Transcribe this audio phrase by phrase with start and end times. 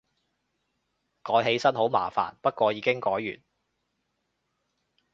[1.21, 3.37] 改起身好麻煩，不過已經改完